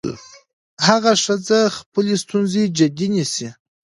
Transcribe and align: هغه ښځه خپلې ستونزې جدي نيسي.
هغه 0.87 1.11
ښځه 1.23 1.59
خپلې 1.77 2.15
ستونزې 2.23 2.63
جدي 2.77 3.07
نيسي. 3.13 3.49